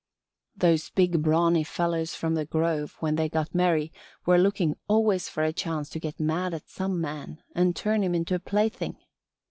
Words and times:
Those 0.57 0.89
big, 0.89 1.21
brawny 1.21 1.63
fellows 1.63 2.15
from 2.15 2.33
the 2.33 2.43
grove 2.47 2.97
when 3.01 3.17
they 3.17 3.29
got 3.29 3.53
merry 3.53 3.93
were 4.25 4.39
looking 4.39 4.75
always 4.87 5.29
for 5.29 5.43
a 5.43 5.53
chance 5.53 5.89
to 5.89 5.99
get 5.99 6.19
mad 6.19 6.55
at 6.55 6.67
some 6.67 6.99
man 6.99 7.43
and 7.53 7.75
turn 7.75 8.03
him 8.03 8.15
into 8.15 8.33
a 8.33 8.39
plaything. 8.39 8.95